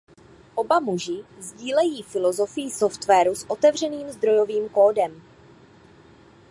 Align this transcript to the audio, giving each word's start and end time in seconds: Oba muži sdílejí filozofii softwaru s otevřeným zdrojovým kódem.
Oba 0.55 0.79
muži 0.79 1.17
sdílejí 1.39 2.01
filozofii 2.03 2.71
softwaru 2.71 3.35
s 3.35 3.45
otevřeným 3.49 4.11
zdrojovým 4.11 4.69
kódem. 4.69 5.21